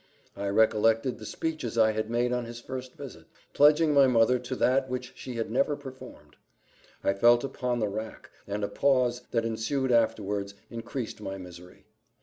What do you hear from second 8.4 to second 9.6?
and a pause, that